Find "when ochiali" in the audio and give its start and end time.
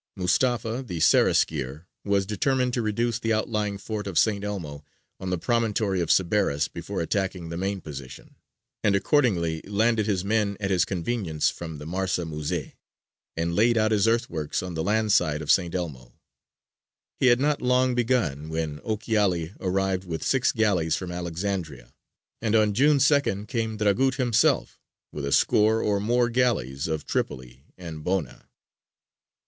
18.49-19.53